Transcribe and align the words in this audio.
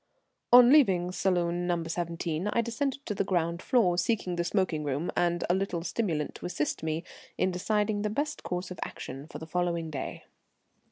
On 0.51 0.71
leaving 0.71 1.11
Salon 1.11 1.67
No. 1.67 1.83
17 1.85 2.47
I 2.51 2.61
descended 2.61 3.05
to 3.05 3.13
the 3.13 3.23
ground 3.23 3.61
floor, 3.61 3.99
seeking 3.99 4.35
the 4.35 4.43
smoking 4.43 4.83
room 4.83 5.11
and 5.15 5.43
a 5.47 5.53
little 5.53 5.83
stimulant 5.83 6.33
to 6.33 6.47
assist 6.47 6.81
me 6.81 7.03
in 7.37 7.51
deciding 7.51 8.01
the 8.01 8.09
best 8.09 8.41
course 8.41 8.71
of 8.71 8.79
action 8.81 9.27
for 9.27 9.37
the 9.37 9.45
following 9.45 9.91
day. 9.91 10.23